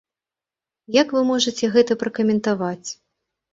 Як 1.01 1.13
вы 1.17 1.21
можаце 1.33 1.71
гэта 1.77 1.99
пракаментаваць? 2.07 2.89